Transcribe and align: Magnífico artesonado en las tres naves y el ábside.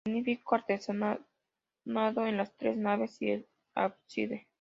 Magnífico 0.07 0.55
artesonado 0.55 1.23
en 1.85 2.35
las 2.35 2.57
tres 2.57 2.75
naves 2.75 3.21
y 3.21 3.29
el 3.29 3.47
ábside. 3.75 4.47